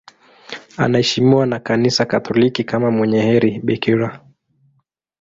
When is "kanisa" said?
1.59-2.05